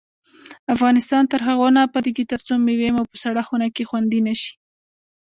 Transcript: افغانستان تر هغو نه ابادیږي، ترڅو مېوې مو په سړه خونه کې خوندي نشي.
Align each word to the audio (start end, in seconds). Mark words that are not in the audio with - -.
افغانستان 0.75 1.23
تر 1.31 1.41
هغو 1.47 1.67
نه 1.75 1.79
ابادیږي، 1.87 2.23
ترڅو 2.31 2.53
مېوې 2.65 2.89
مو 2.95 3.03
په 3.11 3.15
سړه 3.23 3.41
خونه 3.47 3.67
کې 3.75 3.87
خوندي 3.89 4.19
نشي. 4.27 4.51